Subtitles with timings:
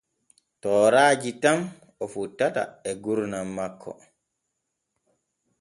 [0.65, 1.59] Tooraaji tan
[2.03, 3.91] o fottata e gurdam makko.